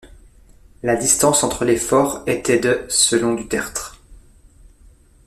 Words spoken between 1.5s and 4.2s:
les forts était de selon Du Tertre.